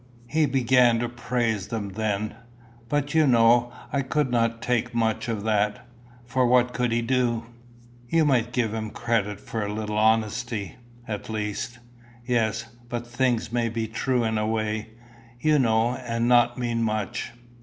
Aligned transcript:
"He 0.25 0.47
began 0.47 0.97
to 0.97 1.07
praise 1.07 1.67
them 1.67 1.89
then. 1.89 2.33
But 2.89 3.13
you 3.13 3.27
know 3.27 3.71
I 3.93 4.01
could 4.01 4.31
not 4.31 4.59
take 4.59 4.95
much 4.95 5.27
of 5.27 5.43
that, 5.43 5.85
for 6.25 6.47
what 6.47 6.73
could 6.73 6.91
he 6.91 7.03
do?" 7.03 7.45
"You 8.09 8.25
might 8.25 8.51
give 8.51 8.73
him 8.73 8.89
credit 8.89 9.39
for 9.39 9.63
a 9.63 9.71
little 9.71 9.99
honesty, 9.99 10.77
at 11.07 11.29
least." 11.29 11.77
"Yes; 12.25 12.65
but 12.89 13.05
things 13.05 13.51
may 13.51 13.69
be 13.69 13.85
true 13.85 14.23
in 14.23 14.39
a 14.39 14.47
way, 14.47 14.89
you 15.39 15.59
know, 15.59 15.91
and 15.97 16.27
not 16.27 16.57
mean 16.57 16.81
much." 16.81 17.29